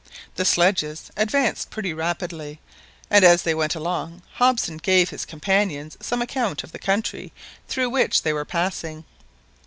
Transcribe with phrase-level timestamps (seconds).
[0.33, 2.59] The sledges advanced pretty rapidly,
[3.11, 7.31] and as they went along, Hobson gave his companion some account of the country
[7.67, 9.05] through which they were passing.